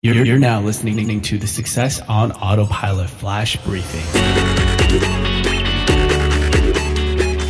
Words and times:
You're, 0.00 0.24
you're 0.24 0.38
now 0.38 0.60
listening 0.60 1.20
to 1.22 1.38
the 1.38 1.48
Success 1.48 2.00
on 2.02 2.30
Autopilot 2.30 3.10
Flash 3.10 3.56
Briefing. 3.64 4.06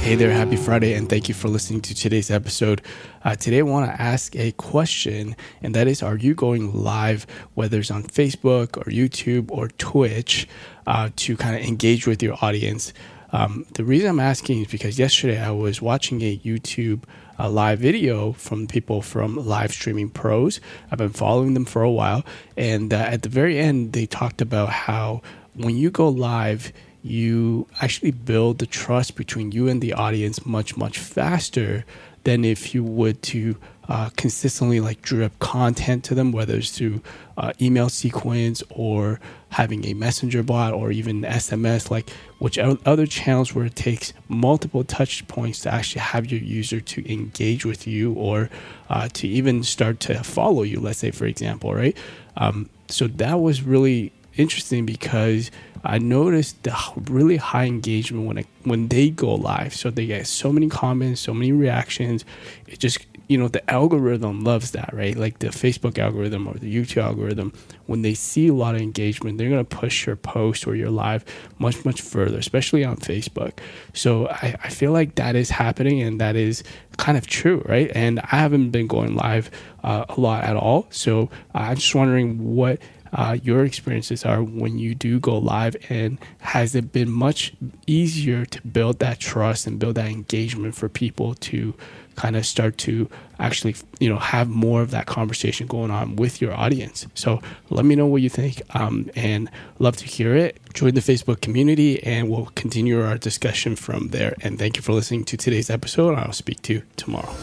Hey 0.00 0.14
there, 0.14 0.30
happy 0.30 0.56
Friday, 0.56 0.94
and 0.94 1.06
thank 1.06 1.28
you 1.28 1.34
for 1.34 1.48
listening 1.48 1.82
to 1.82 1.94
today's 1.94 2.30
episode. 2.30 2.80
Uh, 3.24 3.34
today, 3.34 3.58
I 3.58 3.62
want 3.62 3.94
to 3.94 4.00
ask 4.00 4.34
a 4.36 4.52
question, 4.52 5.36
and 5.60 5.74
that 5.74 5.86
is 5.86 6.02
Are 6.02 6.16
you 6.16 6.34
going 6.34 6.72
live, 6.72 7.26
whether 7.52 7.78
it's 7.78 7.90
on 7.90 8.04
Facebook 8.04 8.78
or 8.78 8.90
YouTube 8.90 9.50
or 9.50 9.68
Twitch, 9.68 10.48
uh, 10.86 11.10
to 11.16 11.36
kind 11.36 11.54
of 11.54 11.60
engage 11.60 12.06
with 12.06 12.22
your 12.22 12.38
audience? 12.40 12.94
Um, 13.32 13.66
the 13.74 13.84
reason 13.84 14.10
I'm 14.10 14.20
asking 14.20 14.62
is 14.62 14.66
because 14.68 14.98
yesterday 14.98 15.40
I 15.40 15.50
was 15.50 15.80
watching 15.80 16.20
a 16.22 16.36
YouTube 16.38 17.04
uh, 17.38 17.48
live 17.48 17.78
video 17.78 18.32
from 18.32 18.66
people 18.66 19.02
from 19.02 19.36
Live 19.36 19.72
Streaming 19.72 20.10
Pros. 20.10 20.60
I've 20.90 20.98
been 20.98 21.10
following 21.10 21.54
them 21.54 21.64
for 21.64 21.82
a 21.82 21.90
while, 21.90 22.24
and 22.56 22.92
uh, 22.92 22.96
at 22.96 23.22
the 23.22 23.28
very 23.28 23.58
end, 23.58 23.92
they 23.92 24.06
talked 24.06 24.40
about 24.40 24.70
how 24.70 25.22
when 25.54 25.76
you 25.76 25.90
go 25.90 26.08
live, 26.08 26.72
you 27.02 27.66
actually 27.80 28.10
build 28.10 28.58
the 28.58 28.66
trust 28.66 29.16
between 29.16 29.52
you 29.52 29.68
and 29.68 29.80
the 29.80 29.94
audience 29.94 30.44
much, 30.44 30.76
much 30.76 30.98
faster 30.98 31.84
than 32.24 32.44
if 32.44 32.74
you 32.74 32.84
would 32.84 33.22
to 33.22 33.56
uh, 33.88 34.08
consistently 34.16 34.78
like 34.78 35.02
drip 35.02 35.36
content 35.40 36.04
to 36.04 36.14
them, 36.14 36.30
whether 36.30 36.54
it's 36.54 36.70
through 36.70 37.02
uh, 37.36 37.52
email 37.60 37.88
sequence 37.88 38.62
or 38.70 39.18
having 39.48 39.84
a 39.84 39.94
messenger 39.94 40.44
bot 40.44 40.72
or 40.72 40.92
even 40.92 41.22
SMS, 41.22 41.90
like 41.90 42.08
which 42.38 42.56
other 42.56 43.04
channels 43.04 43.52
where 43.52 43.64
it 43.64 43.74
takes 43.74 44.12
multiple 44.28 44.84
touch 44.84 45.26
points 45.26 45.60
to 45.60 45.74
actually 45.74 46.02
have 46.02 46.30
your 46.30 46.40
user 46.40 46.80
to 46.80 47.12
engage 47.12 47.66
with 47.66 47.86
you 47.86 48.12
or 48.12 48.48
uh, 48.90 49.08
to 49.08 49.26
even 49.26 49.64
start 49.64 49.98
to 49.98 50.22
follow 50.22 50.62
you, 50.62 50.78
let's 50.78 51.00
say, 51.00 51.10
for 51.10 51.26
example, 51.26 51.74
right? 51.74 51.96
Um, 52.36 52.70
so 52.88 53.08
that 53.08 53.40
was 53.40 53.62
really 53.62 54.12
interesting 54.40 54.86
because 54.86 55.50
I 55.84 55.98
noticed 55.98 56.62
the 56.62 56.76
really 57.10 57.36
high 57.36 57.64
engagement 57.64 58.26
when 58.26 58.44
when 58.64 58.88
they 58.88 59.10
go 59.10 59.34
live. 59.34 59.74
So 59.74 59.90
they 59.90 60.06
get 60.06 60.26
so 60.26 60.52
many 60.52 60.68
comments, 60.68 61.20
so 61.20 61.32
many 61.32 61.52
reactions. 61.52 62.24
It 62.66 62.78
just 62.78 63.06
you 63.28 63.38
know 63.38 63.48
the 63.48 63.68
algorithm 63.70 64.42
loves 64.42 64.72
that, 64.72 64.90
right? 64.92 65.16
Like 65.16 65.38
the 65.38 65.48
Facebook 65.48 65.98
algorithm 65.98 66.46
or 66.46 66.54
the 66.54 66.74
YouTube 66.74 67.02
algorithm. 67.02 67.52
When 67.86 68.02
they 68.02 68.14
see 68.14 68.48
a 68.48 68.54
lot 68.54 68.74
of 68.74 68.82
engagement, 68.82 69.38
they're 69.38 69.48
gonna 69.48 69.64
push 69.64 70.06
your 70.06 70.16
post 70.16 70.66
or 70.66 70.74
your 70.74 70.90
live 70.90 71.24
much 71.58 71.84
much 71.84 72.02
further, 72.02 72.38
especially 72.38 72.84
on 72.84 72.96
Facebook. 72.96 73.58
So 73.94 74.28
I, 74.28 74.56
I 74.64 74.68
feel 74.68 74.92
like 74.92 75.14
that 75.14 75.34
is 75.34 75.48
happening 75.48 76.02
and 76.02 76.20
that 76.20 76.36
is 76.36 76.62
kind 76.98 77.16
of 77.16 77.26
true, 77.26 77.62
right? 77.66 77.90
And 77.94 78.20
I 78.20 78.36
haven't 78.36 78.70
been 78.70 78.86
going 78.86 79.14
live 79.14 79.50
uh, 79.82 80.04
a 80.08 80.20
lot 80.20 80.44
at 80.44 80.56
all. 80.56 80.86
So 80.90 81.30
I'm 81.54 81.76
just 81.76 81.94
wondering 81.94 82.54
what 82.54 82.80
uh, 83.12 83.36
your 83.42 83.64
experiences 83.64 84.24
are 84.24 84.42
when 84.42 84.78
you 84.78 84.94
do 84.94 85.18
go 85.18 85.36
live 85.38 85.76
and 85.88 86.18
has 86.40 86.74
it 86.74 86.92
been 86.92 87.10
much 87.10 87.52
easier 87.86 88.44
to 88.46 88.62
build 88.62 88.98
that 89.00 89.18
trust 89.18 89.66
and 89.66 89.78
build 89.78 89.96
that 89.96 90.08
engagement 90.08 90.74
for 90.74 90.88
people 90.88 91.34
to 91.34 91.74
kind 92.16 92.36
of 92.36 92.44
start 92.44 92.76
to 92.76 93.08
actually 93.38 93.74
you 93.98 94.08
know 94.08 94.18
have 94.18 94.48
more 94.48 94.82
of 94.82 94.90
that 94.90 95.06
conversation 95.06 95.66
going 95.66 95.90
on 95.90 96.16
with 96.16 96.40
your 96.40 96.52
audience? 96.52 97.06
So 97.14 97.40
let 97.70 97.84
me 97.84 97.96
know 97.96 98.06
what 98.06 98.22
you 98.22 98.30
think 98.30 98.62
um, 98.74 99.10
and 99.16 99.50
love 99.78 99.96
to 99.98 100.06
hear 100.06 100.36
it. 100.36 100.58
Join 100.74 100.94
the 100.94 101.00
facebook 101.00 101.40
community 101.40 102.02
and 102.04 102.28
we'll 102.28 102.46
continue 102.54 103.02
our 103.02 103.18
discussion 103.18 103.74
from 103.74 104.08
there. 104.08 104.36
And 104.40 104.58
thank 104.58 104.76
you 104.76 104.82
for 104.82 104.92
listening 104.92 105.24
to 105.24 105.36
today's 105.36 105.70
episode. 105.70 106.16
I'll 106.16 106.32
speak 106.32 106.62
to 106.62 106.74
you 106.74 106.82
tomorrow 106.96 107.34